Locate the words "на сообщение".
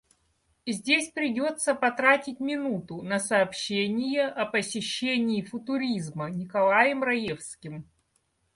3.03-4.25